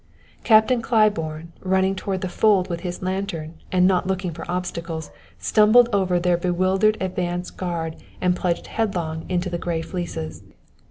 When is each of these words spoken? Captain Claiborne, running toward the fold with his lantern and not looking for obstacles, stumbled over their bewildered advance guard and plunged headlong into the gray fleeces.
Captain 0.43 0.81
Claiborne, 0.81 1.53
running 1.61 1.93
toward 1.93 2.21
the 2.21 2.27
fold 2.27 2.71
with 2.71 2.79
his 2.79 3.03
lantern 3.03 3.53
and 3.71 3.85
not 3.85 4.07
looking 4.07 4.31
for 4.31 4.49
obstacles, 4.49 5.11
stumbled 5.37 5.89
over 5.93 6.19
their 6.19 6.37
bewildered 6.37 6.97
advance 6.99 7.51
guard 7.51 7.97
and 8.19 8.35
plunged 8.35 8.65
headlong 8.65 9.25
into 9.29 9.47
the 9.47 9.59
gray 9.59 9.83
fleeces. 9.83 10.41